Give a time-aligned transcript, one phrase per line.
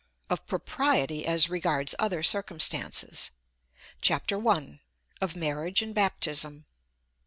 [0.31, 3.29] OF PROPRIETY AS REGARDS OTHER CIRCUMSTANCES.
[4.01, 4.79] CHAPTER I.
[5.21, 6.65] _Of Marriage and Baptism.